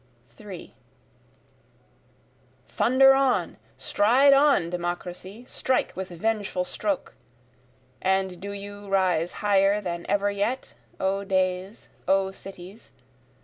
[0.29, 0.73] 3
[2.67, 3.57] Thunder on!
[3.77, 5.45] stride on, Democracy!
[5.45, 7.13] strike with vengeful stroke!
[8.01, 12.91] And do you rise higher than ever yet O days, O cities!